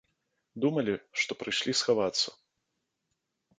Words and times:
Думалі, 0.63 0.95
што 1.25 1.31
прыйшлі 1.43 1.77
схавацца. 1.83 2.29